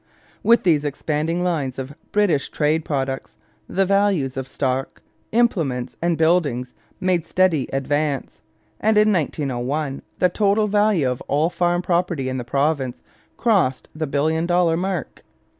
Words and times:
With 0.41 0.63
these 0.63 0.83
expanding 0.83 1.43
lines 1.43 1.77
of 1.77 1.93
British 2.11 2.49
trade 2.49 2.83
products, 2.83 3.37
the 3.69 3.85
values 3.85 4.35
of 4.35 4.47
stock, 4.47 4.99
implements, 5.31 5.95
and 6.01 6.17
buildings 6.17 6.73
made 6.99 7.23
steady 7.23 7.67
advance, 7.71 8.41
and 8.79 8.97
in 8.97 9.13
1901 9.13 10.01
the 10.17 10.27
total 10.29 10.65
value 10.65 11.07
of 11.07 11.21
all 11.27 11.51
farm 11.51 11.83
property 11.83 12.29
in 12.29 12.39
the 12.39 12.43
province 12.43 13.03
crossed 13.37 13.89
the 13.93 14.07
billion 14.07 14.47
dollar 14.47 14.75
mark. 14.75 15.21